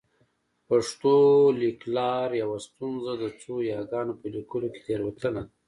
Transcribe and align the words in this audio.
پښتو 0.67 1.15
لیکلار 1.63 2.27
یوه 2.41 2.57
ستونزه 2.67 3.11
د 3.21 3.25
څو 3.41 3.53
یاګانو 3.73 4.13
په 4.19 4.27
لیکلو 4.35 4.67
کې 4.73 4.81
تېروتنه 4.87 5.41
ده 5.47 5.51